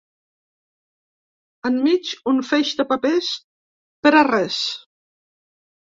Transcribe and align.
Enmig, 1.71 2.15
un 2.33 2.41
feix 2.49 2.73
de 2.83 2.89
papers… 2.95 3.31
per 4.09 4.17
a 4.19 4.27
res. 4.33 4.61